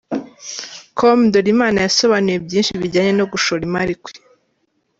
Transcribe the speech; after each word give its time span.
com 0.97 1.17
Ndolimana 1.27 1.77
yasobanuye 1.85 2.37
byinshi 2.45 2.79
bijyanye 2.81 3.13
no 3.19 3.25
gushora 3.31 3.61
imari 3.69 3.95
kwe. 4.03 4.13